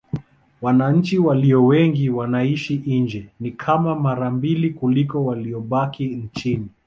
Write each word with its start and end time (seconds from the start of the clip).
Wananchi 0.61 1.17
walio 1.19 1.65
wengi 1.65 2.09
wanaishi 2.09 2.77
nje: 2.87 3.27
ni 3.39 3.51
kama 3.51 3.95
mara 3.95 4.31
mbili 4.31 4.69
kuliko 4.73 5.25
waliobaki 5.25 6.05
nchini. 6.05 6.67